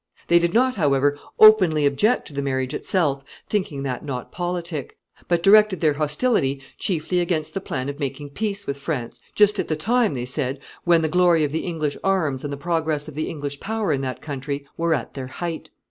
They 0.29 0.39
did 0.39 0.51
not, 0.51 0.77
however, 0.77 1.15
openly 1.39 1.85
object 1.85 2.27
to 2.27 2.33
the 2.33 2.41
marriage 2.41 2.73
itself, 2.73 3.23
thinking 3.47 3.83
that 3.83 4.03
not 4.03 4.31
politic, 4.31 4.97
but 5.27 5.43
directed 5.43 5.79
their 5.79 5.93
hostility 5.93 6.59
chiefly 6.79 7.19
against 7.19 7.53
the 7.53 7.61
plan 7.61 7.87
of 7.87 7.99
making 7.99 8.31
peace 8.31 8.65
with 8.65 8.77
France 8.77 9.21
just 9.35 9.59
at 9.59 9.67
the 9.67 9.75
time, 9.75 10.15
they 10.15 10.25
said, 10.25 10.57
when 10.85 11.03
the 11.03 11.07
glory 11.07 11.43
of 11.43 11.51
the 11.51 11.65
English 11.67 11.97
arms 12.03 12.43
and 12.43 12.51
the 12.51 12.57
progress 12.57 13.07
of 13.07 13.13
the 13.13 13.29
English 13.29 13.59
power 13.59 13.93
in 13.93 14.01
that 14.01 14.21
country 14.23 14.65
were 14.75 14.95
at 14.95 15.13
their 15.13 15.27
height. 15.27 15.69